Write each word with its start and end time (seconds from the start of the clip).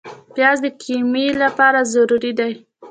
پیاز 0.33 0.57
د 0.65 0.67
قیمې 0.81 1.27
لپاره 1.43 1.79
ضروري 1.93 2.31
دی 2.39 2.51